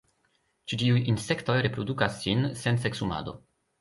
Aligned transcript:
Ĉi 0.71 0.79
tiuj 0.83 1.03
insektoj 1.13 1.57
reprodukas 1.67 2.17
sin 2.25 2.43
sen 2.63 2.81
seksumado. 2.87 3.37